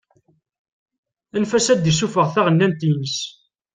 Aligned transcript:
Anef-as 1.35 1.67
ad 1.73 1.79
d-isuffeɣ 1.83 2.27
taɣennant-ines. 2.33 3.17